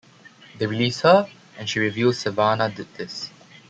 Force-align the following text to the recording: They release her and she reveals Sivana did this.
They 0.57 0.65
release 0.65 1.01
her 1.01 1.29
and 1.59 1.69
she 1.69 1.79
reveals 1.79 2.23
Sivana 2.23 2.73
did 2.75 2.91
this. 2.95 3.29